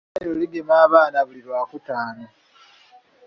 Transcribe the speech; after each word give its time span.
Eryo 0.07 0.11
eddwaliro 0.19 0.33
ligema 0.41 0.75
abaana 0.85 1.19
buli 1.27 1.41
Lwakutaano. 1.47 2.25